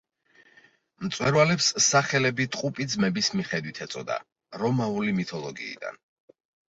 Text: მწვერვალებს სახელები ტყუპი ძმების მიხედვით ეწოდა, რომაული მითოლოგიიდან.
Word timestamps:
მწვერვალებს 1.09 1.67
სახელები 1.87 2.47
ტყუპი 2.55 2.87
ძმების 2.93 3.29
მიხედვით 3.41 3.83
ეწოდა, 3.87 4.17
რომაული 4.63 5.15
მითოლოგიიდან. 5.21 6.01